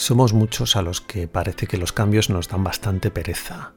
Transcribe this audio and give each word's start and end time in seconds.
Somos 0.00 0.32
muchos 0.32 0.76
a 0.76 0.82
los 0.82 1.02
que 1.02 1.28
parece 1.28 1.66
que 1.66 1.76
los 1.76 1.92
cambios 1.92 2.30
nos 2.30 2.48
dan 2.48 2.64
bastante 2.64 3.10
pereza. 3.10 3.72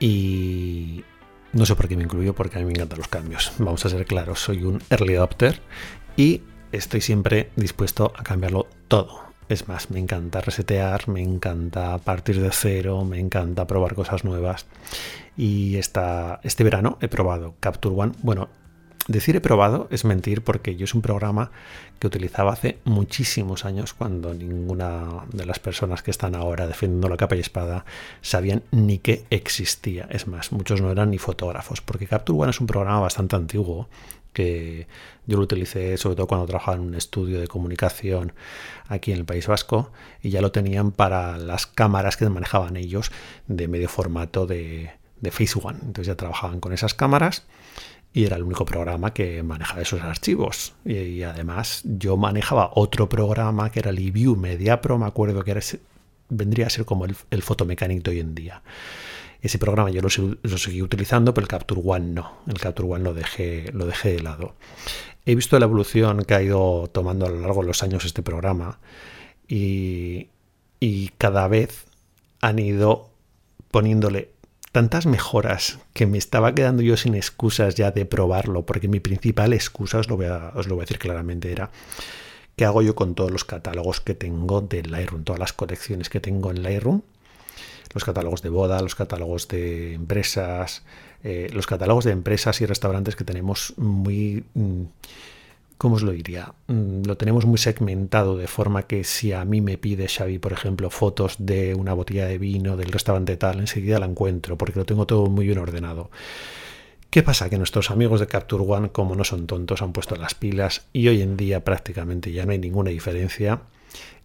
Y 0.00 1.04
no 1.52 1.66
sé 1.66 1.76
por 1.76 1.88
qué 1.88 1.96
me 1.98 2.04
incluyo, 2.04 2.34
porque 2.34 2.56
a 2.56 2.60
mí 2.60 2.64
me 2.64 2.72
encantan 2.72 2.96
los 2.96 3.08
cambios. 3.08 3.52
Vamos 3.58 3.84
a 3.84 3.90
ser 3.90 4.06
claros, 4.06 4.40
soy 4.40 4.64
un 4.64 4.80
early 4.88 5.14
adopter 5.16 5.60
y 6.16 6.40
estoy 6.72 7.02
siempre 7.02 7.50
dispuesto 7.54 8.14
a 8.16 8.22
cambiarlo 8.22 8.66
todo. 8.88 9.24
Es 9.50 9.68
más, 9.68 9.90
me 9.90 9.98
encanta 9.98 10.40
resetear, 10.40 11.06
me 11.06 11.20
encanta 11.20 11.98
partir 11.98 12.40
de 12.40 12.50
cero, 12.50 13.04
me 13.04 13.20
encanta 13.20 13.66
probar 13.66 13.94
cosas 13.94 14.24
nuevas. 14.24 14.64
Y 15.36 15.76
esta, 15.76 16.40
este 16.44 16.64
verano 16.64 16.96
he 17.02 17.08
probado 17.08 17.56
Capture 17.60 17.94
One. 17.94 18.12
Bueno, 18.22 18.48
Decir 19.08 19.36
he 19.36 19.40
probado 19.40 19.86
es 19.92 20.04
mentir 20.04 20.42
porque 20.42 20.74
yo 20.74 20.84
es 20.84 20.94
un 20.94 21.00
programa 21.00 21.52
que 22.00 22.08
utilizaba 22.08 22.52
hace 22.52 22.78
muchísimos 22.84 23.64
años 23.64 23.94
cuando 23.94 24.34
ninguna 24.34 25.24
de 25.32 25.46
las 25.46 25.60
personas 25.60 26.02
que 26.02 26.10
están 26.10 26.34
ahora 26.34 26.66
defendiendo 26.66 27.08
la 27.08 27.16
capa 27.16 27.36
y 27.36 27.40
espada 27.40 27.84
sabían 28.20 28.64
ni 28.72 28.98
que 28.98 29.24
existía. 29.30 30.08
Es 30.10 30.26
más, 30.26 30.50
muchos 30.50 30.80
no 30.80 30.90
eran 30.90 31.10
ni 31.10 31.18
fotógrafos 31.18 31.80
porque 31.80 32.08
Capture 32.08 32.36
One 32.36 32.50
es 32.50 32.60
un 32.60 32.66
programa 32.66 32.98
bastante 32.98 33.36
antiguo 33.36 33.88
que 34.32 34.88
yo 35.26 35.36
lo 35.36 35.44
utilicé 35.44 35.96
sobre 35.96 36.16
todo 36.16 36.26
cuando 36.26 36.46
trabajaba 36.46 36.76
en 36.76 36.82
un 36.82 36.94
estudio 36.96 37.40
de 37.40 37.46
comunicación 37.46 38.32
aquí 38.88 39.12
en 39.12 39.18
el 39.18 39.24
País 39.24 39.46
Vasco 39.46 39.92
y 40.20 40.30
ya 40.30 40.40
lo 40.40 40.50
tenían 40.50 40.90
para 40.90 41.38
las 41.38 41.66
cámaras 41.66 42.16
que 42.16 42.28
manejaban 42.28 42.76
ellos 42.76 43.12
de 43.46 43.68
medio 43.68 43.88
formato 43.88 44.46
de, 44.46 44.90
de 45.20 45.30
Face 45.30 45.58
One. 45.62 45.78
Entonces 45.80 46.08
ya 46.08 46.16
trabajaban 46.16 46.58
con 46.58 46.72
esas 46.72 46.92
cámaras 46.92 47.44
y 48.16 48.24
era 48.24 48.36
el 48.36 48.44
único 48.44 48.64
programa 48.64 49.12
que 49.12 49.42
manejaba 49.42 49.82
esos 49.82 50.00
archivos. 50.00 50.72
Y, 50.86 51.22
además 51.22 51.82
yo 51.84 52.16
manejaba 52.16 52.70
otro 52.74 53.10
programa 53.10 53.70
que 53.70 53.80
era 53.80 53.90
el 53.90 53.98
eView 53.98 54.36
Media 54.36 54.80
Pro, 54.80 54.96
me 54.96 55.04
acuerdo 55.04 55.44
que 55.44 55.60
vendría 56.30 56.68
a 56.68 56.70
ser 56.70 56.86
como 56.86 57.04
el, 57.04 57.14
el 57.30 57.42
de 57.42 58.10
hoy 58.10 58.20
en 58.20 58.34
día. 58.34 58.62
Ese 59.42 59.58
programa 59.58 59.90
yo 59.90 60.00
lo, 60.00 60.08
seguí 60.08 60.80
utilizando, 60.80 61.34
pero 61.34 61.44
el 61.44 61.48
Capture 61.48 61.82
One 61.84 62.14
no. 62.14 62.38
El 62.46 62.58
Capture 62.58 62.88
One 62.88 63.04
lo 63.04 63.12
dejé, 63.12 63.70
lo 63.74 63.84
dejé 63.84 64.14
de 64.14 64.22
lado. 64.22 64.54
He 65.26 65.34
visto 65.34 65.58
la 65.58 65.66
evolución 65.66 66.24
que 66.24 66.32
ha 66.32 66.42
ido 66.42 66.88
tomando 66.90 67.26
a 67.26 67.28
lo 67.28 67.40
largo 67.42 67.60
de 67.60 67.66
los 67.66 67.82
años 67.82 68.06
este 68.06 68.22
programa 68.22 68.78
y, 69.46 70.30
y 70.80 71.10
cada 71.18 71.48
vez 71.48 71.84
han 72.40 72.60
ido 72.60 73.10
poniéndole 73.70 74.30
tantas 74.76 75.06
mejoras 75.06 75.78
que 75.94 76.04
me 76.04 76.18
estaba 76.18 76.54
quedando 76.54 76.82
yo 76.82 76.98
sin 76.98 77.14
excusas 77.14 77.76
ya 77.76 77.92
de 77.92 78.04
probarlo, 78.04 78.66
porque 78.66 78.88
mi 78.88 79.00
principal 79.00 79.54
excusa, 79.54 79.96
os 79.96 80.10
lo 80.10 80.18
voy 80.18 80.26
a, 80.26 80.52
os 80.54 80.68
lo 80.68 80.74
voy 80.74 80.82
a 80.82 80.84
decir 80.84 80.98
claramente, 80.98 81.50
era 81.50 81.70
qué 82.56 82.66
hago 82.66 82.82
yo 82.82 82.94
con 82.94 83.14
todos 83.14 83.30
los 83.30 83.46
catálogos 83.46 84.02
que 84.02 84.14
tengo 84.14 84.60
de 84.60 84.82
Lightroom, 84.82 85.24
todas 85.24 85.40
las 85.40 85.54
colecciones 85.54 86.10
que 86.10 86.20
tengo 86.20 86.50
en 86.50 86.62
Lightroom, 86.62 87.00
los 87.94 88.04
catálogos 88.04 88.42
de 88.42 88.50
boda, 88.50 88.82
los 88.82 88.94
catálogos 88.94 89.48
de 89.48 89.94
empresas, 89.94 90.82
eh, 91.24 91.48
los 91.54 91.66
catálogos 91.66 92.04
de 92.04 92.10
empresas 92.10 92.60
y 92.60 92.66
restaurantes 92.66 93.16
que 93.16 93.24
tenemos 93.24 93.72
muy... 93.78 94.44
Mm, 94.52 94.82
¿cómo 95.78 95.96
os 95.96 96.02
lo 96.02 96.12
diría? 96.12 96.54
Mm, 96.68 97.02
lo 97.06 97.16
tenemos 97.16 97.46
muy 97.46 97.58
segmentado 97.58 98.36
de 98.36 98.46
forma 98.46 98.84
que 98.84 99.04
si 99.04 99.32
a 99.32 99.44
mí 99.44 99.60
me 99.60 99.78
pide 99.78 100.08
Xavi, 100.08 100.38
por 100.38 100.52
ejemplo, 100.52 100.90
fotos 100.90 101.36
de 101.38 101.74
una 101.74 101.92
botella 101.92 102.26
de 102.26 102.38
vino 102.38 102.76
del 102.76 102.92
restaurante 102.92 103.36
tal, 103.36 103.60
enseguida 103.60 103.98
la 103.98 104.06
encuentro 104.06 104.56
porque 104.56 104.78
lo 104.78 104.86
tengo 104.86 105.06
todo 105.06 105.26
muy 105.26 105.46
bien 105.46 105.58
ordenado. 105.58 106.10
¿Qué 107.10 107.22
pasa? 107.22 107.48
Que 107.48 107.58
nuestros 107.58 107.90
amigos 107.90 108.20
de 108.20 108.26
Capture 108.26 108.64
One, 108.66 108.90
como 108.90 109.14
no 109.14 109.24
son 109.24 109.46
tontos, 109.46 109.80
han 109.80 109.92
puesto 109.92 110.16
las 110.16 110.34
pilas 110.34 110.86
y 110.92 111.08
hoy 111.08 111.22
en 111.22 111.36
día 111.36 111.64
prácticamente 111.64 112.32
ya 112.32 112.44
no 112.44 112.52
hay 112.52 112.58
ninguna 112.58 112.90
diferencia. 112.90 113.62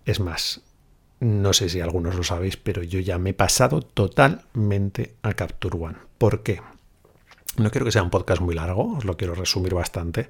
Es 0.06 0.20
más, 0.20 0.62
no 1.22 1.54
sé 1.54 1.70
si 1.70 1.80
algunos 1.80 2.16
lo 2.16 2.24
sabéis, 2.24 2.58
pero 2.58 2.84
yo 2.84 3.00
ya 3.00 3.18
me 3.18 3.30
he 3.30 3.34
pasado 3.34 3.82
totalmente 3.82 5.14
a 5.22 5.34
Capture 5.36 5.78
One. 5.78 5.98
¿Por 6.18 6.44
qué? 6.44 6.60
No 7.58 7.70
quiero 7.70 7.86
que 7.86 7.92
sea 7.92 8.04
un 8.04 8.10
podcast 8.10 8.42
muy 8.42 8.56
largo, 8.56 8.98
os 8.98 9.06
lo 9.06 9.18
quiero 9.18 9.36
resumir 9.36 9.74
bastante. 9.74 10.30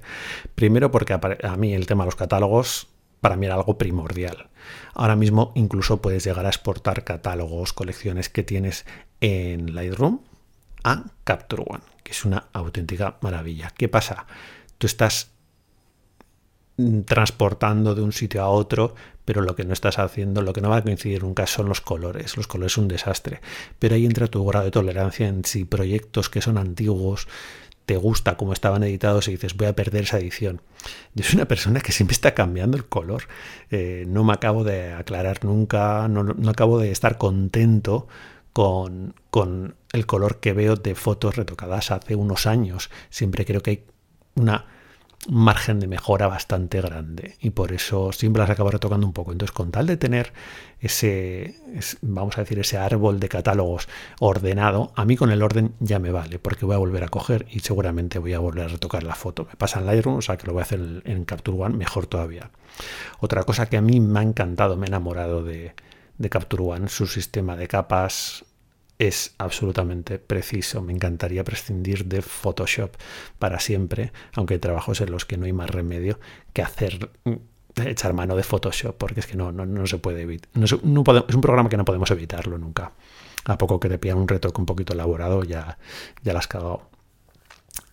Primero 0.54 0.90
porque 0.90 1.12
a 1.12 1.56
mí 1.56 1.74
el 1.74 1.86
tema 1.86 2.04
de 2.04 2.08
los 2.08 2.16
catálogos 2.16 2.88
para 3.20 3.36
mí 3.36 3.46
era 3.46 3.54
algo 3.54 3.78
primordial. 3.78 4.48
Ahora 4.94 5.16
mismo 5.16 5.52
incluso 5.54 6.02
puedes 6.02 6.24
llegar 6.24 6.44
a 6.46 6.48
exportar 6.48 7.04
catálogos, 7.04 7.72
colecciones 7.72 8.28
que 8.28 8.42
tienes 8.42 8.84
en 9.20 9.74
Lightroom 9.74 10.20
a 10.82 11.04
Capture 11.24 11.64
One, 11.66 11.84
que 12.02 12.10
es 12.10 12.24
una 12.24 12.48
auténtica 12.52 13.18
maravilla. 13.20 13.72
¿Qué 13.76 13.88
pasa? 13.88 14.26
Tú 14.78 14.88
estás 14.88 15.31
transportando 17.04 17.94
de 17.94 18.02
un 18.02 18.12
sitio 18.12 18.42
a 18.42 18.48
otro, 18.48 18.94
pero 19.24 19.42
lo 19.42 19.54
que 19.54 19.64
no 19.64 19.72
estás 19.72 19.98
haciendo, 19.98 20.42
lo 20.42 20.52
que 20.52 20.60
no 20.60 20.70
va 20.70 20.78
a 20.78 20.82
coincidir 20.82 21.22
nunca 21.22 21.46
son 21.46 21.68
los 21.68 21.80
colores. 21.80 22.36
Los 22.36 22.46
colores 22.46 22.72
son 22.72 22.84
un 22.84 22.88
desastre. 22.88 23.40
Pero 23.78 23.94
ahí 23.94 24.04
entra 24.04 24.26
tu 24.26 24.44
grado 24.44 24.64
de 24.64 24.70
tolerancia 24.70 25.28
en 25.28 25.44
si 25.44 25.64
proyectos 25.64 26.28
que 26.28 26.40
son 26.40 26.58
antiguos 26.58 27.28
te 27.86 27.96
gusta 27.96 28.36
cómo 28.36 28.52
estaban 28.52 28.82
editados 28.84 29.28
y 29.28 29.32
dices 29.32 29.56
voy 29.56 29.66
a 29.66 29.74
perder 29.74 30.04
esa 30.04 30.18
edición. 30.18 30.62
Yo 31.14 31.24
soy 31.24 31.36
una 31.36 31.48
persona 31.48 31.80
que 31.80 31.92
siempre 31.92 32.14
está 32.14 32.34
cambiando 32.34 32.76
el 32.76 32.86
color. 32.86 33.24
Eh, 33.70 34.04
no 34.06 34.24
me 34.24 34.32
acabo 34.32 34.64
de 34.64 34.92
aclarar 34.92 35.44
nunca, 35.44 36.06
no, 36.08 36.22
no 36.22 36.50
acabo 36.50 36.78
de 36.78 36.90
estar 36.90 37.18
contento 37.18 38.06
con, 38.52 39.14
con 39.30 39.74
el 39.92 40.06
color 40.06 40.40
que 40.40 40.52
veo 40.52 40.76
de 40.76 40.94
fotos 40.94 41.36
retocadas 41.36 41.90
hace 41.90 42.14
unos 42.14 42.46
años. 42.46 42.90
Siempre 43.10 43.44
creo 43.44 43.62
que 43.62 43.70
hay 43.70 43.84
una 44.36 44.66
margen 45.28 45.78
de 45.78 45.86
mejora 45.86 46.26
bastante 46.26 46.80
grande 46.80 47.36
y 47.40 47.50
por 47.50 47.72
eso 47.72 48.10
siempre 48.12 48.40
las 48.40 48.50
acabo 48.50 48.70
retocando 48.70 49.06
un 49.06 49.12
poco. 49.12 49.32
Entonces, 49.32 49.52
con 49.52 49.70
tal 49.70 49.86
de 49.86 49.96
tener 49.96 50.32
ese, 50.80 51.54
vamos 52.00 52.36
a 52.36 52.40
decir, 52.40 52.58
ese 52.58 52.76
árbol 52.76 53.20
de 53.20 53.28
catálogos 53.28 53.88
ordenado, 54.18 54.92
a 54.96 55.04
mí 55.04 55.16
con 55.16 55.30
el 55.30 55.42
orden 55.42 55.74
ya 55.78 55.98
me 55.98 56.10
vale, 56.10 56.38
porque 56.38 56.66
voy 56.66 56.74
a 56.74 56.78
volver 56.78 57.04
a 57.04 57.08
coger 57.08 57.46
y 57.50 57.60
seguramente 57.60 58.18
voy 58.18 58.32
a 58.32 58.40
volver 58.40 58.64
a 58.64 58.68
retocar 58.68 59.04
la 59.04 59.14
foto. 59.14 59.46
Me 59.48 59.56
pasa 59.56 59.78
en 59.78 59.86
Lightroom, 59.86 60.16
o 60.18 60.22
sea 60.22 60.36
que 60.36 60.46
lo 60.46 60.54
voy 60.54 60.60
a 60.60 60.64
hacer 60.64 61.02
en 61.04 61.24
Capture 61.24 61.56
One, 61.56 61.76
mejor 61.76 62.06
todavía. 62.06 62.50
Otra 63.20 63.44
cosa 63.44 63.66
que 63.66 63.76
a 63.76 63.82
mí 63.82 64.00
me 64.00 64.18
ha 64.18 64.22
encantado, 64.22 64.76
me 64.76 64.86
he 64.86 64.88
enamorado 64.88 65.44
de, 65.44 65.74
de 66.18 66.30
Capture 66.30 66.62
One, 66.64 66.88
su 66.88 67.06
sistema 67.06 67.56
de 67.56 67.68
capas 67.68 68.44
es 68.98 69.34
absolutamente 69.38 70.18
preciso. 70.18 70.82
Me 70.82 70.92
encantaría 70.92 71.44
prescindir 71.44 72.06
de 72.06 72.22
Photoshop 72.22 72.96
para 73.38 73.60
siempre, 73.60 74.12
aunque 74.34 74.54
hay 74.54 74.60
trabajos 74.60 75.00
en 75.00 75.10
los 75.10 75.24
que 75.24 75.36
no 75.36 75.46
hay 75.46 75.52
más 75.52 75.70
remedio 75.70 76.20
que 76.52 76.62
hacer 76.62 77.10
mm, 77.24 77.32
echar 77.86 78.12
mano 78.12 78.36
de 78.36 78.42
Photoshop, 78.42 78.96
porque 78.96 79.20
es 79.20 79.26
que 79.26 79.36
no, 79.36 79.52
no, 79.52 79.86
se 79.86 79.98
puede 79.98 80.22
evitar. 80.22 80.50
No, 80.54 80.64
es 80.64 80.72
un 80.72 81.40
programa 81.40 81.68
que 81.68 81.76
no 81.76 81.84
podemos 81.84 82.10
evitarlo 82.10 82.58
nunca. 82.58 82.92
A 83.44 83.58
poco 83.58 83.80
que 83.80 83.88
te 83.88 83.98
pidan 83.98 84.18
un 84.18 84.28
retoque 84.28 84.60
un 84.60 84.66
poquito 84.66 84.92
elaborado, 84.92 85.42
ya, 85.42 85.78
ya 86.22 86.32
la 86.32 86.38
has 86.38 86.46
cagado. 86.46 86.88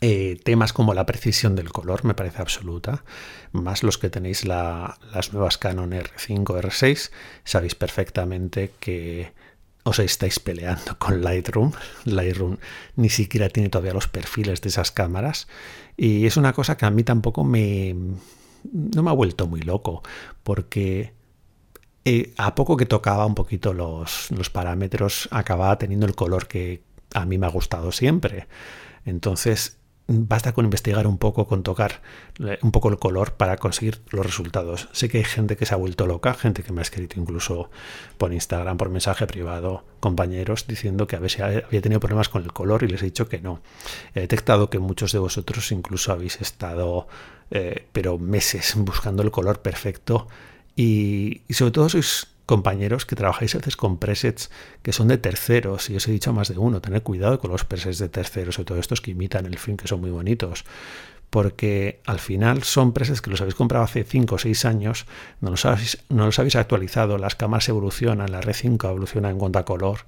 Eh, 0.02 0.40
temas 0.44 0.72
como 0.72 0.94
la 0.94 1.06
precisión 1.06 1.56
del 1.56 1.72
color 1.72 2.06
me 2.06 2.14
parece 2.14 2.42
absoluta, 2.42 3.04
más 3.52 3.84
los 3.84 3.98
que 3.98 4.09
tenéis 4.09 4.46
las 4.46 5.34
nuevas 5.34 5.58
Canon 5.58 5.92
R5, 5.92 6.44
R6, 6.46 7.12
sabéis 7.44 7.76
perfectamente 7.76 8.72
que 8.80 9.34
os 9.84 10.00
estáis 10.00 10.40
peleando 10.40 10.97
con 11.00 11.22
Lightroom. 11.22 11.72
Lightroom 12.06 12.57
ni 12.95 13.09
siquiera 13.09 13.50
tiene 13.50 13.69
todavía 13.69 13.94
los 13.94 14.07
perfiles 14.07 14.62
de 14.62 14.69
esas 14.69 14.91
cámaras. 14.91 15.47
Y 15.97 16.25
es 16.25 16.38
una 16.38 16.53
cosa 16.53 16.78
que 16.78 16.85
a 16.85 16.91
mí 16.91 17.03
tampoco 17.03 17.44
me... 17.44 17.95
no 18.72 19.03
me 19.03 19.09
ha 19.09 19.13
vuelto 19.13 19.47
muy 19.47 19.62
loco, 19.62 20.03
porque 20.44 21.13
eh, 22.06 22.34
a 22.38 22.56
poco 22.56 22.78
que 22.78 22.85
tocaba 22.85 23.25
un 23.25 23.35
poquito 23.35 23.73
los, 23.73 24.31
los 24.31 24.50
parámetros, 24.50 25.28
acababa 25.31 25.78
teniendo 25.78 26.06
el 26.06 26.16
color 26.16 26.47
que 26.47 26.81
a 27.13 27.25
mí 27.25 27.38
me 27.38 27.47
ha 27.47 27.51
gustado 27.51 27.91
siempre. 27.91 28.47
Entonces 29.06 29.78
basta 30.09 30.53
con 30.53 30.66
investigar 30.66 31.06
un 31.06 31.20
poco, 31.20 31.46
con 31.46 31.62
tocar 31.62 32.02
eh, 32.40 32.58
un 32.64 32.72
poco 32.72 32.90
el 32.90 32.97
color 32.97 33.34
para 33.34 33.58
conseguir 33.58 34.02
los 34.09 34.25
resultados. 34.25 34.90
Sé 34.92 35.08
que 35.08 35.20
hay 35.20 35.24
gente 35.24 35.56
que 35.56 35.68
se 35.68 35.75
ha 35.75 35.78
vuelto 35.78 36.08
loca, 36.08 36.34
gente 36.34 36.64
que 36.64 36.74
me 36.74 36.81
ha 36.81 36.81
escrito 36.81 37.20
incluso 37.20 37.70
por 38.17 38.34
Instagram, 38.34 38.78
por 38.78 38.90
mensaje 38.90 39.28
privado, 39.28 39.84
compañeros, 40.00 40.66
diciendo 40.67 41.06
que 41.06 41.16
a 41.16 41.20
veces 41.20 41.41
había 41.41 41.82
tenido 41.82 42.00
problemas 42.00 42.28
con 42.28 42.41
el 42.44 42.52
color 42.52 42.84
y 42.84 42.88
les 42.88 43.02
he 43.03 43.06
dicho 43.06 43.29
que 43.29 43.40
no. 43.40 43.61
He 44.16 44.22
detectado 44.22 44.70
que 44.72 44.79
muchos 44.79 45.11
de 45.11 45.20
vosotros 45.20 45.72
incluso 45.72 46.11
habéis 46.11 46.41
estado, 46.41 47.08
eh, 47.52 47.85
pero 47.91 48.17
meses 48.17 48.73
buscando 48.78 49.22
el 49.22 49.29
color 49.29 49.61
perfecto 49.61 50.28
y, 50.76 51.41
y 51.47 51.53
sobre 51.53 51.72
todo 51.72 51.88
sois 51.88 52.28
compañeros 52.49 53.05
que 53.05 53.16
trabajáis 53.16 53.53
a 53.53 53.59
veces 53.59 53.78
con 53.78 53.99
presets 53.99 54.49
que 54.81 54.91
son 54.91 55.07
de 55.07 55.19
terceros, 55.19 55.87
y 55.91 55.96
os 55.96 56.07
he 56.07 56.11
dicho 56.11 56.34
más 56.34 56.47
de 56.47 56.57
uno, 56.57 56.81
tener 56.81 57.03
cuidado 57.03 57.37
con 57.37 57.51
los 57.51 57.63
presets 57.63 57.99
de 57.99 58.09
terceros, 58.09 58.55
sobre 58.55 58.66
todo 58.66 58.79
estos 58.79 59.01
que 59.01 59.11
imitan 59.11 59.46
el 59.46 59.59
film, 59.59 59.78
que 59.78 59.87
son 59.87 60.01
muy 60.01 60.09
bonitos, 60.09 60.66
porque 61.29 62.01
al 62.07 62.17
final 62.17 62.63
son 62.63 62.91
presets 62.91 63.22
que 63.22 63.29
los 63.29 63.40
habéis 63.41 63.53
comprado 63.53 63.85
hace 63.85 64.03
5 64.03 64.34
o 64.34 64.37
6 64.40 64.66
años, 64.66 65.05
no 65.41 65.51
los, 65.51 65.63
habéis, 65.66 65.99
no 66.09 66.25
los 66.25 66.40
habéis 66.40 66.55
actualizado, 66.55 67.19
las 67.19 67.35
cámaras 67.35 67.69
evolucionan, 67.69 68.31
la 68.31 68.41
red 68.41 68.55
5 68.55 68.87
evoluciona 68.90 69.29
en 69.29 69.37
cuanto 69.37 69.59
a 69.59 69.66
color, 69.66 69.99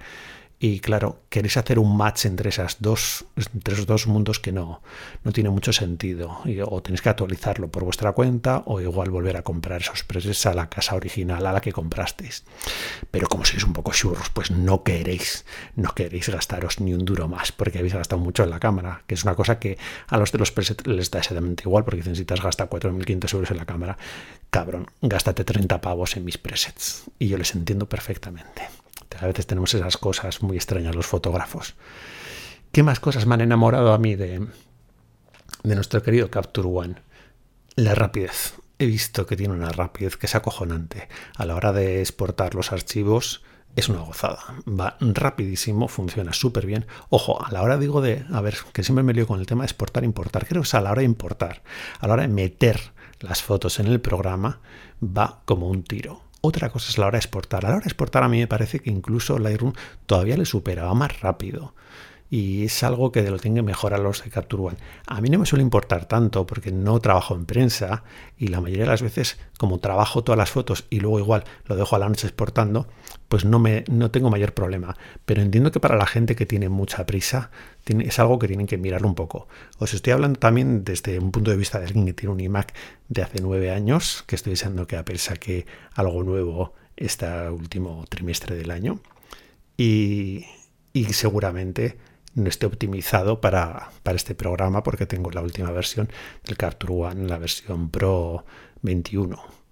y 0.62 0.78
claro, 0.78 1.22
queréis 1.28 1.56
hacer 1.56 1.80
un 1.80 1.96
match 1.96 2.24
entre 2.24 2.50
esas 2.50 2.76
dos, 2.78 3.24
entre 3.52 3.74
esos 3.74 3.84
dos 3.84 4.06
mundos 4.06 4.38
que 4.38 4.52
no, 4.52 4.80
no 5.24 5.32
tiene 5.32 5.50
mucho 5.50 5.72
sentido. 5.72 6.38
o 6.68 6.82
tenéis 6.82 7.02
que 7.02 7.08
actualizarlo 7.08 7.68
por 7.68 7.82
vuestra 7.82 8.12
cuenta 8.12 8.62
o 8.66 8.80
igual 8.80 9.10
volver 9.10 9.36
a 9.36 9.42
comprar 9.42 9.80
esos 9.80 10.04
presets 10.04 10.46
a 10.46 10.54
la 10.54 10.70
casa 10.70 10.94
original 10.94 11.44
a 11.44 11.52
la 11.52 11.60
que 11.60 11.72
comprasteis. 11.72 12.44
Pero 13.10 13.26
como 13.26 13.44
sois 13.44 13.64
un 13.64 13.72
poco 13.72 13.90
churros, 13.90 14.30
pues 14.30 14.52
no 14.52 14.84
queréis, 14.84 15.44
no 15.74 15.90
queréis 15.96 16.28
gastaros 16.28 16.78
ni 16.78 16.94
un 16.94 17.04
duro 17.04 17.26
más 17.26 17.50
porque 17.50 17.80
habéis 17.80 17.94
gastado 17.94 18.22
mucho 18.22 18.44
en 18.44 18.50
la 18.50 18.60
cámara, 18.60 19.02
que 19.08 19.16
es 19.16 19.24
una 19.24 19.34
cosa 19.34 19.58
que 19.58 19.78
a 20.06 20.16
los 20.16 20.30
de 20.30 20.38
los 20.38 20.52
presets 20.52 20.86
les 20.86 21.10
da 21.10 21.18
exactamente 21.18 21.64
igual 21.66 21.84
porque 21.84 22.02
necesitas 22.04 22.40
gastar 22.40 22.68
4.500 22.68 23.34
euros 23.34 23.50
en 23.50 23.56
la 23.56 23.66
cámara. 23.66 23.98
Cabrón, 24.50 24.86
gástate 25.00 25.42
30 25.42 25.80
pavos 25.80 26.16
en 26.16 26.24
mis 26.24 26.38
presets. 26.38 27.10
Y 27.18 27.26
yo 27.26 27.36
les 27.36 27.52
entiendo 27.56 27.88
perfectamente. 27.88 28.81
A 29.20 29.26
veces 29.26 29.46
tenemos 29.46 29.72
esas 29.74 29.96
cosas 29.96 30.42
muy 30.42 30.56
extrañas 30.56 30.94
los 30.94 31.06
fotógrafos. 31.06 31.74
¿Qué 32.72 32.82
más 32.82 33.00
cosas 33.00 33.26
me 33.26 33.34
han 33.34 33.42
enamorado 33.42 33.92
a 33.92 33.98
mí 33.98 34.14
de, 34.14 34.46
de 35.62 35.74
nuestro 35.74 36.02
querido 36.02 36.30
Capture 36.30 36.68
One? 36.68 36.94
La 37.76 37.94
rapidez. 37.94 38.54
He 38.78 38.86
visto 38.86 39.26
que 39.26 39.36
tiene 39.36 39.54
una 39.54 39.70
rapidez 39.70 40.16
que 40.16 40.26
es 40.26 40.34
acojonante. 40.34 41.08
A 41.36 41.44
la 41.44 41.54
hora 41.54 41.72
de 41.72 42.00
exportar 42.00 42.54
los 42.54 42.72
archivos 42.72 43.42
es 43.76 43.88
una 43.88 44.00
gozada. 44.00 44.40
Va 44.66 44.96
rapidísimo, 45.00 45.88
funciona 45.88 46.32
súper 46.32 46.66
bien. 46.66 46.86
Ojo, 47.08 47.44
a 47.44 47.50
la 47.52 47.62
hora 47.62 47.78
digo 47.78 48.00
de, 48.00 48.24
a 48.32 48.40
ver, 48.40 48.56
que 48.72 48.82
siempre 48.82 49.02
me 49.02 49.14
lío 49.14 49.26
con 49.26 49.40
el 49.40 49.46
tema 49.46 49.62
de 49.62 49.66
exportar, 49.66 50.04
importar. 50.04 50.46
Creo 50.46 50.62
que 50.62 50.66
es 50.66 50.74
a 50.74 50.80
la 50.80 50.90
hora 50.92 51.00
de 51.00 51.06
importar, 51.06 51.62
a 52.00 52.06
la 52.06 52.14
hora 52.14 52.22
de 52.22 52.28
meter 52.28 52.80
las 53.20 53.42
fotos 53.42 53.78
en 53.78 53.86
el 53.86 54.00
programa, 54.00 54.60
va 55.02 55.42
como 55.44 55.68
un 55.68 55.84
tiro. 55.84 56.22
Otra 56.44 56.70
cosa 56.70 56.90
es 56.90 56.98
la 56.98 57.06
hora 57.06 57.16
de 57.16 57.20
exportar. 57.20 57.64
A 57.64 57.68
la 57.68 57.76
hora 57.76 57.84
de 57.84 57.88
exportar 57.88 58.24
a 58.24 58.28
mí 58.28 58.40
me 58.40 58.48
parece 58.48 58.80
que 58.80 58.90
incluso 58.90 59.38
Lightroom 59.38 59.74
todavía 60.06 60.36
le 60.36 60.44
superaba 60.44 60.92
más 60.92 61.20
rápido. 61.20 61.72
Y 62.32 62.64
es 62.64 62.82
algo 62.82 63.12
que 63.12 63.20
lo 63.28 63.38
tienen 63.38 63.56
que 63.56 63.62
mejorar 63.62 64.00
los 64.00 64.24
de 64.24 64.30
Capture 64.30 64.62
One. 64.62 64.78
A 65.06 65.20
mí 65.20 65.28
no 65.28 65.38
me 65.38 65.44
suele 65.44 65.62
importar 65.62 66.06
tanto 66.06 66.46
porque 66.46 66.72
no 66.72 66.98
trabajo 66.98 67.34
en 67.34 67.44
prensa 67.44 68.04
y 68.38 68.46
la 68.46 68.62
mayoría 68.62 68.84
de 68.84 68.90
las 68.90 69.02
veces, 69.02 69.38
como 69.58 69.80
trabajo 69.80 70.24
todas 70.24 70.38
las 70.38 70.50
fotos 70.50 70.86
y 70.88 71.00
luego 71.00 71.18
igual 71.18 71.44
lo 71.66 71.76
dejo 71.76 71.94
a 71.94 71.98
la 71.98 72.08
noche 72.08 72.26
exportando, 72.26 72.88
pues 73.28 73.44
no, 73.44 73.58
me, 73.58 73.84
no 73.90 74.10
tengo 74.10 74.30
mayor 74.30 74.54
problema. 74.54 74.96
Pero 75.26 75.42
entiendo 75.42 75.72
que 75.72 75.78
para 75.78 75.94
la 75.94 76.06
gente 76.06 76.34
que 76.34 76.46
tiene 76.46 76.70
mucha 76.70 77.04
prisa, 77.04 77.50
es 77.84 78.18
algo 78.18 78.38
que 78.38 78.46
tienen 78.46 78.66
que 78.66 78.78
mirar 78.78 79.04
un 79.04 79.14
poco. 79.14 79.46
Os 79.78 79.92
estoy 79.92 80.14
hablando 80.14 80.40
también 80.40 80.84
desde 80.84 81.18
un 81.18 81.32
punto 81.32 81.50
de 81.50 81.58
vista 81.58 81.80
de 81.80 81.84
alguien 81.84 82.06
que 82.06 82.14
tiene 82.14 82.32
un 82.32 82.40
iMac 82.40 82.72
de 83.10 83.20
hace 83.20 83.42
nueve 83.42 83.70
años, 83.72 84.24
que 84.26 84.36
estoy 84.36 84.52
deseando 84.52 84.86
que 84.86 84.96
Apple 84.96 85.18
saque 85.18 85.66
algo 85.96 86.22
nuevo 86.22 86.72
este 86.96 87.26
último 87.50 88.06
trimestre 88.08 88.56
del 88.56 88.70
año. 88.70 89.00
Y, 89.76 90.46
y 90.94 91.04
seguramente 91.12 91.98
no 92.34 92.48
esté 92.48 92.66
optimizado 92.66 93.40
para, 93.40 93.90
para, 94.02 94.16
este 94.16 94.34
programa 94.34 94.82
porque 94.82 95.06
tengo 95.06 95.30
la 95.30 95.42
última 95.42 95.70
versión 95.70 96.08
del 96.44 96.56
Capture 96.56 96.92
One, 96.92 97.28
la 97.28 97.38
versión 97.38 97.90
Pro 97.90 98.44
21. 98.82 99.62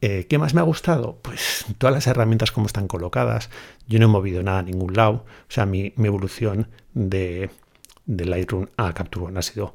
Eh, 0.00 0.26
¿Qué 0.28 0.38
más 0.38 0.54
me 0.54 0.60
ha 0.60 0.64
gustado? 0.64 1.18
Pues 1.22 1.64
todas 1.78 1.94
las 1.94 2.06
herramientas 2.06 2.52
como 2.52 2.66
están 2.66 2.86
colocadas. 2.86 3.50
Yo 3.88 3.98
no 3.98 4.04
he 4.04 4.08
movido 4.08 4.42
nada 4.42 4.60
a 4.60 4.62
ningún 4.62 4.94
lado. 4.94 5.24
O 5.48 5.50
sea, 5.50 5.66
mi, 5.66 5.92
evolución 5.96 6.68
de, 6.94 7.50
de, 8.06 8.24
Lightroom 8.24 8.68
a 8.76 8.92
Capture 8.94 9.26
One 9.26 9.38
ha 9.38 9.42
sido 9.42 9.74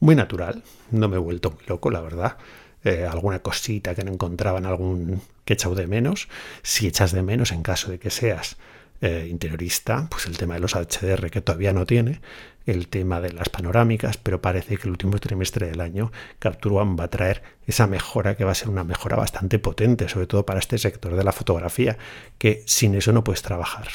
muy 0.00 0.14
natural. 0.14 0.62
No 0.90 1.08
me 1.08 1.16
he 1.16 1.18
vuelto 1.20 1.50
muy 1.50 1.64
loco, 1.66 1.90
la 1.90 2.00
verdad. 2.00 2.38
Eh, 2.84 3.06
alguna 3.08 3.40
cosita 3.40 3.94
que 3.94 4.04
no 4.04 4.12
encontraba 4.12 4.58
en 4.58 4.66
algún 4.66 5.20
que 5.44 5.52
he 5.52 5.54
echado 5.54 5.74
de 5.74 5.86
menos. 5.86 6.28
Si 6.62 6.86
echas 6.86 7.12
de 7.12 7.22
menos, 7.22 7.52
en 7.52 7.62
caso 7.62 7.90
de 7.90 7.98
que 7.98 8.10
seas 8.10 8.56
eh, 9.04 9.26
interiorista, 9.28 10.06
pues 10.08 10.26
el 10.26 10.38
tema 10.38 10.54
de 10.54 10.60
los 10.60 10.76
HDR 10.76 11.28
que 11.28 11.40
todavía 11.40 11.72
no 11.72 11.86
tiene, 11.86 12.20
el 12.66 12.86
tema 12.86 13.20
de 13.20 13.32
las 13.32 13.48
panorámicas, 13.48 14.16
pero 14.16 14.40
parece 14.40 14.76
que 14.76 14.84
el 14.84 14.90
último 14.90 15.18
trimestre 15.18 15.66
del 15.66 15.80
año 15.80 16.12
Capture 16.38 16.76
One 16.76 16.94
va 16.94 17.04
a 17.04 17.10
traer 17.10 17.42
esa 17.66 17.88
mejora 17.88 18.36
que 18.36 18.44
va 18.44 18.52
a 18.52 18.54
ser 18.54 18.68
una 18.68 18.84
mejora 18.84 19.16
bastante 19.16 19.58
potente, 19.58 20.08
sobre 20.08 20.28
todo 20.28 20.46
para 20.46 20.60
este 20.60 20.78
sector 20.78 21.16
de 21.16 21.24
la 21.24 21.32
fotografía, 21.32 21.98
que 22.38 22.62
sin 22.66 22.94
eso 22.94 23.12
no 23.12 23.24
puedes 23.24 23.42
trabajar. 23.42 23.88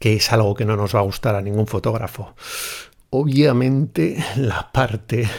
Que 0.00 0.14
es 0.14 0.32
algo 0.32 0.56
que 0.56 0.64
no 0.64 0.76
nos 0.76 0.96
va 0.96 0.98
a 0.98 1.04
gustar 1.04 1.36
a 1.36 1.40
ningún 1.40 1.68
fotógrafo. 1.68 2.34
Obviamente 3.10 4.16
la 4.34 4.72
parte, 4.72 5.30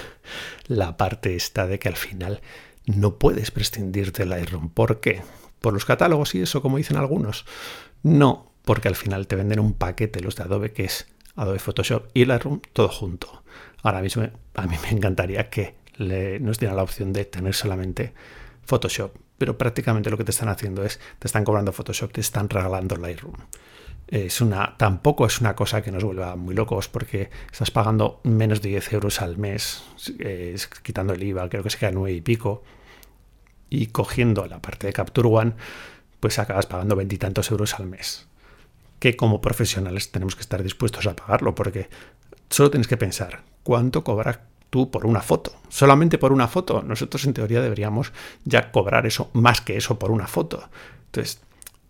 la 0.67 0.95
parte 0.95 1.35
está 1.35 1.67
de 1.67 1.77
que 1.77 1.89
al 1.89 1.97
final 1.97 2.39
no 2.85 3.17
puedes 3.17 3.51
prescindir 3.51 4.13
del 4.13 4.29
Lightroom. 4.29 4.69
¿Por 4.69 5.01
qué? 5.01 5.21
Por 5.61 5.73
los 5.73 5.85
catálogos 5.85 6.35
y 6.35 6.41
eso, 6.41 6.61
como 6.61 6.77
dicen 6.77 6.97
algunos. 6.97 7.45
No, 8.03 8.51
porque 8.63 8.87
al 8.87 8.95
final 8.95 9.27
te 9.27 9.35
venden 9.35 9.59
un 9.59 9.73
paquete 9.73 10.19
los 10.19 10.35
de 10.35 10.43
Adobe 10.43 10.71
que 10.71 10.85
es 10.85 11.07
Adobe 11.35 11.59
Photoshop 11.59 12.09
y 12.13 12.25
Lightroom 12.25 12.61
todo 12.73 12.89
junto. 12.89 13.43
Ahora 13.83 14.01
mismo 14.01 14.27
a 14.55 14.67
mí 14.67 14.75
me 14.83 14.89
encantaría 14.89 15.49
que 15.49 15.75
nos 16.39 16.59
dieran 16.59 16.77
la 16.77 16.83
opción 16.83 17.13
de 17.13 17.25
tener 17.25 17.53
solamente 17.53 18.13
Photoshop, 18.63 19.15
pero 19.37 19.57
prácticamente 19.57 20.09
lo 20.09 20.17
que 20.17 20.23
te 20.23 20.31
están 20.31 20.49
haciendo 20.49 20.83
es, 20.83 20.99
te 21.19 21.27
están 21.27 21.43
cobrando 21.43 21.71
Photoshop, 21.71 22.11
te 22.11 22.21
están 22.21 22.49
regalando 22.49 22.97
Lightroom. 22.97 23.35
Es 24.07 24.41
una, 24.41 24.75
tampoco 24.77 25.25
es 25.25 25.41
una 25.41 25.55
cosa 25.55 25.81
que 25.81 25.91
nos 25.91 26.03
vuelva 26.03 26.35
muy 26.35 26.55
locos 26.55 26.87
porque 26.87 27.29
estás 27.51 27.71
pagando 27.71 28.21
menos 28.23 28.61
de 28.61 28.69
10 28.69 28.93
euros 28.93 29.21
al 29.21 29.37
mes, 29.37 29.83
quitando 30.81 31.13
el 31.13 31.23
IVA, 31.23 31.49
creo 31.49 31.63
que 31.63 31.69
se 31.69 31.77
queda 31.77 31.91
9 31.91 32.13
y 32.13 32.21
pico, 32.21 32.63
y 33.69 33.87
cogiendo 33.87 34.45
la 34.47 34.61
parte 34.61 34.87
de 34.87 34.93
Capture 34.93 35.27
One, 35.27 35.53
pues 36.19 36.39
acabas 36.39 36.65
pagando 36.65 36.95
veintitantos 36.95 37.51
euros 37.51 37.75
al 37.75 37.87
mes. 37.87 38.27
Que 38.99 39.15
como 39.15 39.41
profesionales 39.41 40.11
tenemos 40.11 40.35
que 40.35 40.41
estar 40.41 40.63
dispuestos 40.63 41.05
a 41.05 41.15
pagarlo, 41.15 41.53
porque 41.53 41.89
solo 42.49 42.71
tienes 42.71 42.87
que 42.87 42.97
pensar 42.97 43.43
cuánto 43.63 44.03
cobras 44.03 44.39
tú 44.69 44.89
por 44.89 45.05
una 45.05 45.21
foto. 45.21 45.55
Solamente 45.69 46.17
por 46.17 46.31
una 46.31 46.47
foto. 46.47 46.81
Nosotros 46.81 47.25
en 47.25 47.33
teoría 47.33 47.61
deberíamos 47.61 48.11
ya 48.43 48.71
cobrar 48.71 49.05
eso, 49.05 49.29
más 49.33 49.61
que 49.61 49.77
eso 49.77 49.99
por 49.99 50.11
una 50.11 50.27
foto. 50.27 50.69
Entonces, 51.05 51.41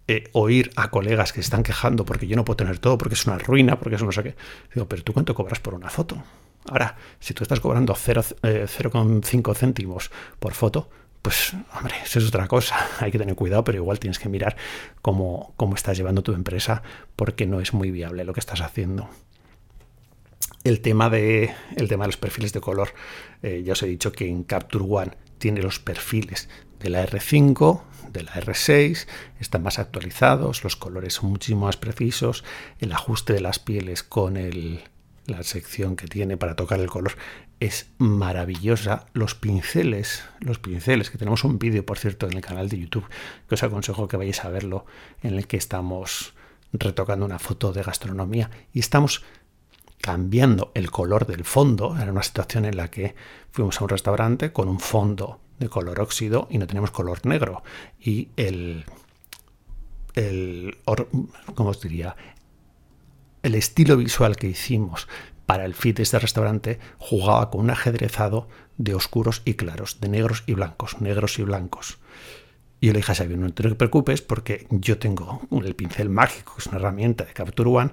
eh, 0.08 0.30
oír 0.34 0.72
a 0.76 0.90
colegas 0.90 1.34
que 1.34 1.42
están 1.42 1.64
quejando 1.64 2.06
porque 2.06 2.28
yo 2.28 2.36
no 2.36 2.46
puedo 2.46 2.58
tener 2.58 2.80
todo, 2.80 2.98
porque 2.98 3.16
es 3.16 3.26
una 3.26 3.38
ruina, 3.38 3.80
porque 3.80 3.96
eso 3.96 4.06
no 4.06 4.12
sé 4.12 4.24
qué. 4.24 4.36
Digo, 4.74 4.88
pero 4.88 5.04
tú 5.04 5.14
cuánto 5.14 5.36
cobras 5.36 5.60
por 5.60 5.74
una 5.74 5.90
foto. 5.90 6.24
Ahora, 6.70 6.98
si 7.20 7.34
tú 7.34 7.44
estás 7.44 7.60
cobrando 7.60 7.94
0,5 7.94 9.52
eh, 9.52 9.56
céntimos 9.56 10.12
por 10.40 10.54
foto, 10.54 10.90
pues 11.28 11.52
hombre, 11.74 11.94
eso 12.06 12.20
es 12.20 12.28
otra 12.30 12.48
cosa. 12.48 12.78
Hay 13.00 13.12
que 13.12 13.18
tener 13.18 13.36
cuidado, 13.36 13.66
pero 13.66 13.80
igual 13.80 14.00
tienes 14.00 14.18
que 14.18 14.30
mirar 14.30 14.56
cómo, 15.02 15.54
cómo 15.58 15.76
estás 15.76 15.98
llevando 15.98 16.24
tu 16.24 16.32
empresa 16.32 16.84
porque 17.18 17.46
no 17.46 17.60
es 17.60 17.74
muy 17.74 17.92
viable 17.92 18.24
lo 18.24 18.32
que 18.32 18.40
estás 18.40 18.62
haciendo. 18.62 19.10
El 20.64 20.80
tema 20.80 21.10
de, 21.10 21.54
el 21.76 21.90
tema 21.90 22.06
de 22.06 22.08
los 22.08 22.16
perfiles 22.16 22.54
de 22.54 22.62
color. 22.62 22.94
Eh, 23.44 23.62
ya 23.66 23.74
os 23.74 23.84
he 23.84 23.88
dicho 23.88 24.14
que 24.14 24.26
en 24.26 24.44
Capture 24.44 24.86
One 24.88 25.18
tiene 25.38 25.62
los 25.62 25.80
perfiles 25.80 26.48
de 26.80 26.92
la 26.92 27.06
R5, 27.06 27.82
de 28.14 28.24
la 28.24 28.32
R6, 28.32 29.06
están 29.42 29.64
más 29.64 29.80
actualizados, 29.80 30.64
los 30.64 30.78
colores 30.78 31.16
son 31.16 31.32
muchísimo 31.32 31.66
más 31.66 31.76
precisos, 31.76 32.46
el 32.80 32.94
ajuste 32.94 33.34
de 33.34 33.42
las 33.42 33.60
pieles 33.60 34.02
con 34.02 34.38
el, 34.38 34.80
la 35.26 35.44
sección 35.44 35.98
que 35.98 36.08
tiene 36.08 36.38
para 36.38 36.56
tocar 36.56 36.80
el 36.80 36.88
color 36.88 37.18
es 37.60 37.88
maravillosa. 37.98 39.08
Los 39.14 39.36
pinceles, 39.36 40.24
los 40.40 40.60
pinceles, 40.60 41.10
que 41.10 41.18
tenemos 41.18 41.44
un 41.44 41.60
vídeo, 41.60 41.86
por 41.86 41.98
cierto, 41.98 42.28
en 42.28 42.34
el 42.34 42.42
canal 42.42 42.70
de 42.70 42.80
YouTube, 42.80 43.08
que 43.48 43.56
os 43.56 43.64
aconsejo 43.64 44.08
que 44.08 44.18
vayáis 44.18 44.44
a 44.46 44.50
verlo, 44.50 44.86
en 45.24 45.36
el 45.36 45.48
que 45.48 45.58
estamos 45.58 46.34
retocando 46.74 47.26
una 47.26 47.40
foto 47.40 47.72
de 47.72 47.82
gastronomía 47.82 48.52
y 48.74 48.80
estamos 48.80 49.24
cambiando 50.02 50.72
el 50.76 50.92
color 50.92 51.26
del 51.26 51.44
fondo. 51.44 51.96
Era 52.00 52.12
una 52.12 52.24
situación 52.24 52.66
en 52.66 52.78
la 52.78 52.90
que 52.90 53.16
fuimos 53.52 53.80
a 53.80 53.86
un 53.86 53.90
restaurante 53.90 54.52
con 54.52 54.68
un 54.68 54.80
fondo 54.80 55.40
de 55.60 55.70
color 55.70 56.00
óxido 56.00 56.48
y 56.52 56.58
no 56.58 56.68
tenemos 56.68 56.92
color 56.92 57.26
negro. 57.26 57.64
Y 58.00 58.30
el, 58.38 58.86
el 60.14 60.78
¿cómo 61.56 61.72
os 61.72 61.82
diría? 61.82 62.16
El 63.42 63.56
estilo 63.56 63.98
visual 63.98 64.36
que 64.36 64.48
hicimos 64.48 65.08
para 65.48 65.66
el 65.66 65.74
fit 65.74 65.98
de 65.98 66.04
este 66.04 66.20
restaurante 66.20 66.78
jugaba 67.00 67.50
con 67.50 67.62
un 67.62 67.70
ajedrezado 67.72 68.48
de 68.78 68.94
oscuros 68.94 69.42
y 69.46 69.56
claros, 69.56 70.00
de 70.00 70.10
negros 70.10 70.44
y 70.46 70.54
blancos, 70.54 71.02
negros 71.02 71.40
y 71.40 71.44
blancos. 71.44 71.98
Y 72.80 72.88
yo 72.88 72.94
le 72.94 73.00
dije 73.00 73.14
a 73.14 73.16
Xavier, 73.16 73.40
no 73.40 73.52
te 73.52 73.74
preocupes 73.74 74.22
porque 74.22 74.68
yo 74.70 75.00
tengo 75.00 75.42
el 75.50 75.76
pincel 75.76 76.10
mágico, 76.10 76.54
que 76.54 76.62
es 76.62 76.68
una 76.68 76.78
herramienta 76.78 77.24
de 77.24 77.34
Capture 77.34 77.70
One, 77.70 77.92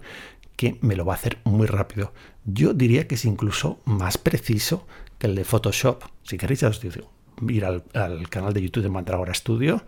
que 0.56 0.76
me 0.82 0.96
lo 0.96 1.06
va 1.06 1.14
a 1.14 1.16
hacer 1.16 1.38
muy 1.44 1.66
rápido. 1.66 2.12
Yo 2.44 2.74
diría 2.74 3.06
que 3.06 3.14
es 3.14 3.24
incluso 3.24 3.80
más 3.84 4.18
preciso 4.18 4.86
que 5.18 5.28
el 5.28 5.36
de 5.36 5.44
Photoshop. 5.44 6.02
Si 6.24 6.36
queréis, 6.36 6.64
os 6.64 6.80
digo, 6.80 7.12
ir 7.48 7.64
al, 7.64 7.84
al 7.94 8.28
canal 8.28 8.52
de 8.52 8.62
YouTube 8.62 8.82
de 8.82 8.90
Mandragora 8.90 9.32
Studio 9.32 9.84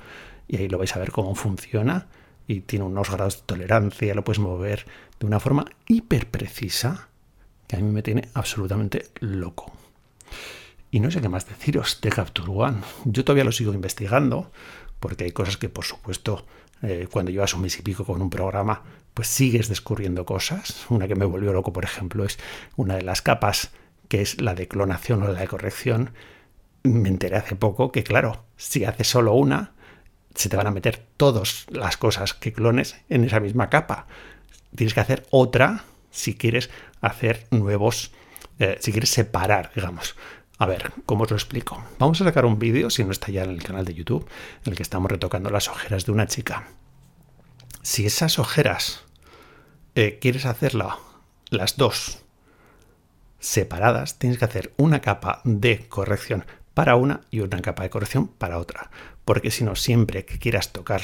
y 0.47 0.57
ahí 0.57 0.69
lo 0.69 0.79
vais 0.79 0.95
a 0.95 1.01
ver 1.01 1.11
cómo 1.11 1.35
funciona 1.35 2.07
y 2.47 2.61
tiene 2.61 2.85
unos 2.85 3.11
grados 3.11 3.39
de 3.39 3.43
tolerancia, 3.45 4.15
lo 4.15 4.23
puedes 4.23 4.39
mover 4.39 4.87
de 5.19 5.27
una 5.27 5.41
forma 5.41 5.67
hiper 5.89 6.31
precisa 6.31 7.09
que 7.67 7.77
a 7.77 7.81
mí 7.81 7.91
me 7.91 8.03
tiene 8.03 8.29
absolutamente 8.35 9.11
loco. 9.21 9.73
Y 10.91 11.01
no 11.01 11.11
sé 11.11 11.21
qué 11.21 11.29
más 11.29 11.47
deciros 11.47 12.01
de 12.01 12.11
Capture 12.11 12.51
One. 12.51 12.79
Yo 13.05 13.25
todavía 13.25 13.45
lo 13.45 13.53
sigo 13.53 13.73
investigando 13.75 14.51
porque 15.01 15.25
hay 15.25 15.33
cosas 15.33 15.57
que, 15.57 15.69
por 15.69 15.85
supuesto, 15.85 16.47
eh, 16.83 17.09
cuando 17.11 17.31
llevas 17.31 17.55
un 17.55 17.63
mes 17.63 17.79
y 17.79 17.83
pico 17.83 18.05
con 18.05 18.23
un 18.23 18.31
programa, 18.31 18.83
pues 19.15 19.29
sigues 19.29 19.69
descubriendo 19.69 20.25
cosas. 20.25 20.87
Una 20.89 21.09
que 21.09 21.15
me 21.15 21.25
volvió 21.25 21.53
loco, 21.53 21.73
por 21.73 21.85
ejemplo, 21.85 22.25
es 22.25 22.39
una 22.77 22.97
de 22.97 23.03
las 23.03 23.23
capas 23.23 23.71
que 24.09 24.23
es 24.23 24.41
la 24.41 24.55
de 24.55 24.69
clonación 24.69 25.23
o 25.23 25.29
la 25.33 25.41
de 25.41 25.49
corrección. 25.49 26.11
Me 26.83 27.09
enteré 27.09 27.37
hace 27.37 27.57
poco 27.57 27.91
que, 27.91 28.05
claro, 28.05 28.45
si 28.57 28.85
haces 28.85 29.09
solo 29.09 29.35
una, 29.35 29.73
se 30.35 30.49
te 30.49 30.57
van 30.57 30.67
a 30.67 30.71
meter 30.71 31.05
todas 31.17 31.67
las 31.71 31.97
cosas 31.97 32.35
que 32.35 32.53
clones 32.53 32.97
en 33.09 33.25
esa 33.25 33.41
misma 33.41 33.71
capa. 33.71 34.07
Tienes 34.75 34.95
que 34.95 35.01
hacer 35.01 35.27
otra 35.31 35.85
si 36.17 36.35
quieres 36.35 36.71
hacer 37.01 37.47
nuevos, 37.51 38.11
eh, 38.59 38.79
si 38.81 38.91
quieres 38.91 39.11
separar, 39.11 39.71
digamos. 39.75 40.17
A 40.59 40.67
ver, 40.67 40.93
¿cómo 41.05 41.25
os 41.25 41.31
lo 41.31 41.37
explico? 41.37 41.85
Vamos 41.99 42.21
a 42.21 42.25
sacar 42.25 42.47
un 42.47 42.59
vídeo, 42.59 42.89
si 42.89 43.05
no 43.05 43.13
está 43.13 43.31
ya 43.31 43.45
en 43.45 43.51
el 43.51 43.63
canal 43.63 43.85
de 43.85 43.95
YouTube, 43.95 44.27
en 44.65 44.73
el 44.73 44.77
que 44.77 44.83
estamos 44.83 45.11
retocando 45.11 45.51
las 45.51 45.69
ojeras 45.69 46.07
de 46.07 46.13
una 46.13 46.27
chica. 46.27 46.69
Si 47.83 48.07
esas 48.07 48.39
ojeras 48.39 49.05
eh, 49.95 50.19
quieres 50.19 50.47
hacerla 50.47 50.99
las 51.51 51.77
dos 51.77 52.23
separadas, 53.39 54.19
tienes 54.19 54.39
que 54.39 54.47
hacer 54.47 54.73
una 54.79 55.03
capa 55.03 55.43
de 55.45 55.87
corrección 55.89 56.47
para 56.73 56.97
una 56.97 57.21
y 57.31 57.41
una 57.41 57.61
capa 57.61 57.83
de 57.83 57.91
corrección 57.91 58.29
para 58.29 58.59
otra. 58.59 58.91
Porque 59.27 59.51
si 59.51 59.65
no, 59.65 59.77
siempre 59.77 60.25
que 60.25 60.39
quieras 60.39 60.73
tocar 60.73 61.03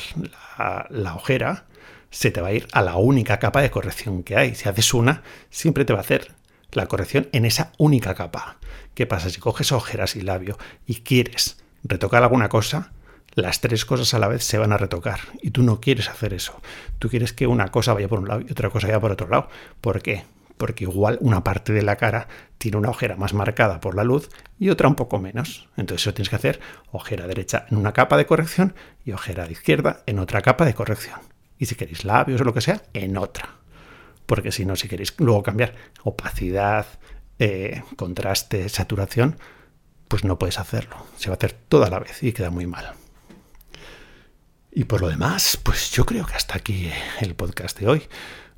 la, 0.58 0.86
la 0.88 1.14
ojera, 1.14 1.66
se 2.12 2.30
te 2.30 2.40
va 2.40 2.48
a 2.48 2.52
ir 2.52 2.68
a 2.72 2.82
la 2.82 2.96
única 2.96 3.38
capa 3.38 3.62
de 3.62 3.70
corrección 3.70 4.22
que 4.22 4.36
hay. 4.36 4.54
Si 4.54 4.68
haces 4.68 4.94
una, 4.94 5.22
siempre 5.50 5.84
te 5.84 5.94
va 5.94 6.00
a 6.00 6.02
hacer 6.02 6.32
la 6.70 6.86
corrección 6.86 7.28
en 7.32 7.46
esa 7.46 7.72
única 7.78 8.14
capa. 8.14 8.58
¿Qué 8.94 9.06
pasa? 9.06 9.30
Si 9.30 9.40
coges 9.40 9.72
ojeras 9.72 10.14
y 10.14 10.20
labio 10.20 10.58
y 10.86 10.96
quieres 10.96 11.56
retocar 11.82 12.22
alguna 12.22 12.50
cosa, 12.50 12.92
las 13.34 13.62
tres 13.62 13.86
cosas 13.86 14.12
a 14.12 14.18
la 14.18 14.28
vez 14.28 14.44
se 14.44 14.58
van 14.58 14.72
a 14.72 14.76
retocar. 14.76 15.20
Y 15.40 15.50
tú 15.50 15.62
no 15.62 15.80
quieres 15.80 16.10
hacer 16.10 16.34
eso. 16.34 16.60
Tú 16.98 17.08
quieres 17.08 17.32
que 17.32 17.46
una 17.46 17.68
cosa 17.68 17.94
vaya 17.94 18.08
por 18.08 18.18
un 18.18 18.28
lado 18.28 18.42
y 18.42 18.52
otra 18.52 18.68
cosa 18.68 18.86
vaya 18.86 19.00
por 19.00 19.12
otro 19.12 19.28
lado. 19.28 19.48
¿Por 19.80 20.02
qué? 20.02 20.24
Porque 20.58 20.84
igual 20.84 21.16
una 21.22 21.42
parte 21.42 21.72
de 21.72 21.82
la 21.82 21.96
cara 21.96 22.28
tiene 22.58 22.76
una 22.76 22.90
ojera 22.90 23.16
más 23.16 23.32
marcada 23.32 23.80
por 23.80 23.94
la 23.94 24.04
luz 24.04 24.28
y 24.58 24.68
otra 24.68 24.86
un 24.86 24.96
poco 24.96 25.18
menos. 25.18 25.68
Entonces 25.78 26.02
eso 26.02 26.14
tienes 26.14 26.28
que 26.28 26.36
hacer 26.36 26.60
ojera 26.92 27.26
derecha 27.26 27.64
en 27.70 27.78
una 27.78 27.92
capa 27.92 28.18
de 28.18 28.26
corrección 28.26 28.74
y 29.02 29.12
ojera 29.12 29.46
de 29.46 29.52
izquierda 29.52 30.02
en 30.04 30.18
otra 30.18 30.42
capa 30.42 30.66
de 30.66 30.74
corrección. 30.74 31.31
Y 31.62 31.66
si 31.66 31.76
queréis 31.76 32.04
labios 32.04 32.40
o 32.40 32.44
lo 32.44 32.52
que 32.52 32.60
sea, 32.60 32.82
en 32.92 33.16
otra. 33.16 33.48
Porque 34.26 34.50
si 34.50 34.66
no, 34.66 34.74
si 34.74 34.88
queréis 34.88 35.14
luego 35.18 35.44
cambiar 35.44 35.76
opacidad, 36.02 36.84
eh, 37.38 37.84
contraste, 37.94 38.68
saturación, 38.68 39.38
pues 40.08 40.24
no 40.24 40.40
puedes 40.40 40.58
hacerlo. 40.58 40.96
Se 41.18 41.28
va 41.28 41.34
a 41.34 41.36
hacer 41.36 41.52
toda 41.52 41.88
la 41.88 42.00
vez 42.00 42.20
y 42.20 42.32
queda 42.32 42.50
muy 42.50 42.66
mal. 42.66 42.94
Y 44.72 44.82
por 44.82 45.02
lo 45.02 45.08
demás, 45.08 45.56
pues 45.62 45.92
yo 45.92 46.04
creo 46.04 46.26
que 46.26 46.34
hasta 46.34 46.56
aquí 46.56 46.90
el 47.20 47.36
podcast 47.36 47.78
de 47.78 47.86
hoy. 47.86 48.02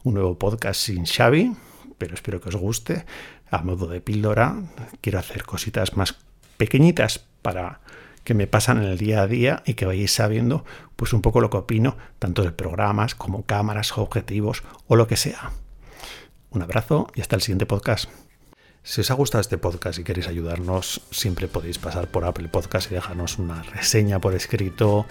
Un 0.03 0.15
nuevo 0.15 0.39
podcast 0.39 0.81
sin 0.81 1.05
Xavi, 1.05 1.55
pero 1.99 2.15
espero 2.15 2.41
que 2.41 2.49
os 2.49 2.57
guste. 2.57 3.05
A 3.51 3.59
modo 3.59 3.87
de 3.87 4.01
píldora, 4.01 4.63
quiero 5.03 5.19
hacer 5.19 5.45
cositas 5.45 5.95
más 5.95 6.17
pequeñitas 6.57 7.19
para 7.43 7.83
que 8.25 8.35
me 8.35 8.47
pasan 8.47 8.79
en 8.79 8.85
el 8.85 8.99
día 8.99 9.23
a 9.23 9.27
día 9.27 9.63
y 9.67 9.75
que 9.75 9.87
vayáis 9.87 10.13
sabiendo 10.13 10.65
pues 10.97 11.13
un 11.13 11.23
poco 11.23 11.41
lo 11.41 11.51
que 11.51 11.59
opino, 11.59 11.97
tanto 12.19 12.43
de 12.43 12.53
programas 12.53 13.15
como 13.15 13.45
cámaras, 13.45 13.97
objetivos 13.97 14.63
o 14.89 14.97
lo 14.97 15.07
que 15.07 15.17
sea. 15.17 15.53
Un 16.51 16.63
abrazo 16.63 17.09
y 17.15 17.21
hasta 17.21 17.37
el 17.37 17.43
siguiente 17.43 17.67
podcast. 17.67 18.09
Si 18.83 19.01
os 19.01 19.11
ha 19.11 19.15
gustado 19.15 19.41
este 19.41 19.59
podcast 19.59 19.99
y 19.99 20.05
queréis 20.05 20.29
ayudarnos, 20.29 21.01
siempre 21.11 21.49
podéis 21.49 21.79
pasar 21.79 22.09
por 22.09 22.25
Apple 22.25 22.49
Podcast 22.49 22.91
y 22.91 22.95
dejarnos 22.95 23.39
una 23.39 23.63
reseña 23.63 24.21
por 24.21 24.35
escrito 24.35 25.07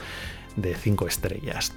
de 0.56 0.76
5 0.76 1.08
estrellas. 1.08 1.74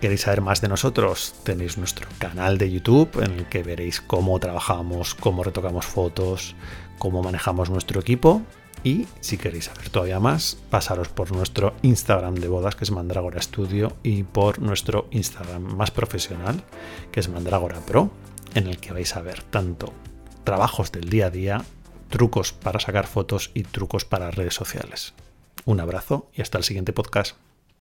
¿Queréis 0.00 0.20
saber 0.20 0.42
más 0.42 0.60
de 0.60 0.68
nosotros? 0.68 1.34
Tenéis 1.42 1.76
nuestro 1.76 2.06
canal 2.18 2.56
de 2.56 2.70
YouTube 2.70 3.20
en 3.20 3.32
el 3.32 3.46
que 3.46 3.64
veréis 3.64 4.00
cómo 4.00 4.38
trabajamos, 4.38 5.16
cómo 5.16 5.42
retocamos 5.42 5.86
fotos, 5.86 6.54
cómo 7.00 7.20
manejamos 7.20 7.68
nuestro 7.68 8.00
equipo. 8.00 8.42
Y 8.84 9.08
si 9.18 9.38
queréis 9.38 9.64
saber 9.64 9.90
todavía 9.90 10.20
más, 10.20 10.56
pasaros 10.70 11.08
por 11.08 11.32
nuestro 11.32 11.74
Instagram 11.82 12.36
de 12.36 12.46
bodas, 12.46 12.76
que 12.76 12.84
es 12.84 12.92
Mandragora 12.92 13.42
Studio, 13.42 13.96
y 14.04 14.22
por 14.22 14.60
nuestro 14.60 15.08
Instagram 15.10 15.62
más 15.62 15.90
profesional, 15.90 16.62
que 17.10 17.18
es 17.18 17.28
Mandragora 17.28 17.80
Pro, 17.80 18.12
en 18.54 18.68
el 18.68 18.78
que 18.78 18.92
vais 18.92 19.16
a 19.16 19.20
ver 19.20 19.42
tanto 19.42 19.92
trabajos 20.44 20.92
del 20.92 21.10
día 21.10 21.26
a 21.26 21.30
día, 21.30 21.64
trucos 22.08 22.52
para 22.52 22.78
sacar 22.78 23.08
fotos 23.08 23.50
y 23.52 23.64
trucos 23.64 24.04
para 24.04 24.30
redes 24.30 24.54
sociales. 24.54 25.14
Un 25.64 25.80
abrazo 25.80 26.30
y 26.32 26.42
hasta 26.42 26.56
el 26.56 26.64
siguiente 26.64 26.92
podcast. 26.92 27.36